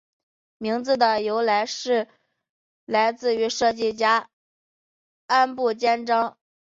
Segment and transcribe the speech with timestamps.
[0.57, 2.07] 名字的由来是
[2.85, 4.29] 来自于设计家
[5.27, 6.39] 安部兼章。